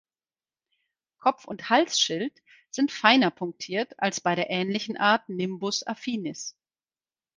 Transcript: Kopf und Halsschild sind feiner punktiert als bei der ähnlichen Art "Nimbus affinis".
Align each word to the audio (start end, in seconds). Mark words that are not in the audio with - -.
Kopf 1.19 1.45
und 1.45 1.69
Halsschild 1.69 2.33
sind 2.71 2.91
feiner 2.91 3.29
punktiert 3.29 3.99
als 3.99 4.19
bei 4.19 4.33
der 4.33 4.49
ähnlichen 4.49 4.97
Art 4.97 5.29
"Nimbus 5.29 5.85
affinis". 5.85 6.55